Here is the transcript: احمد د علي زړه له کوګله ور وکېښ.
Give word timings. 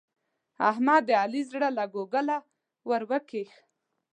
احمد 0.69 1.01
د 1.07 1.11
علي 1.21 1.41
زړه 1.51 1.69
له 1.77 1.83
کوګله 1.93 2.37
ور 2.89 3.01
وکېښ. 3.09 3.51